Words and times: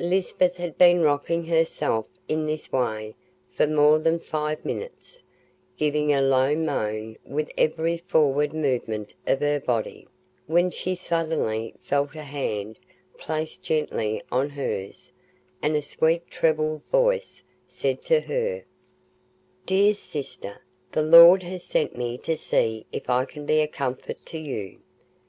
Lisbeth 0.00 0.56
had 0.56 0.76
been 0.78 1.00
rocking 1.00 1.44
herself 1.44 2.04
in 2.26 2.44
this 2.44 2.72
way 2.72 3.14
for 3.52 3.68
more 3.68 4.00
than 4.00 4.18
five 4.18 4.64
minutes, 4.64 5.22
giving 5.76 6.12
a 6.12 6.20
low 6.20 6.56
moan 6.56 7.16
with 7.24 7.48
every 7.56 7.96
forward 7.98 8.52
movement 8.52 9.14
of 9.28 9.38
her 9.38 9.60
body, 9.60 10.08
when 10.48 10.72
she 10.72 10.96
suddenly 10.96 11.72
felt 11.82 12.16
a 12.16 12.24
hand 12.24 12.80
placed 13.16 13.62
gently 13.62 14.20
on 14.32 14.50
hers, 14.50 15.12
and 15.62 15.76
a 15.76 15.82
sweet 15.82 16.28
treble 16.28 16.82
voice 16.90 17.44
said 17.68 18.02
to 18.02 18.22
her, 18.22 18.64
"Dear 19.66 19.94
sister, 19.94 20.60
the 20.90 21.02
Lord 21.04 21.44
has 21.44 21.62
sent 21.62 21.96
me 21.96 22.18
to 22.18 22.36
see 22.36 22.86
if 22.90 23.08
I 23.08 23.24
can 23.24 23.46
be 23.46 23.60
a 23.60 23.68
comfort 23.68 24.18
to 24.26 24.36
you." 24.38 24.80